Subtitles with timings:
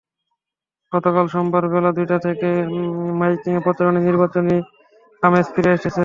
[0.91, 2.49] গতকাল সোমবার বেলা দুইটা থেকে
[3.19, 4.55] মাইকিংয়ে প্রচারণায় নির্বাচনী
[5.23, 5.99] আমেজ ফিরে এসেছে।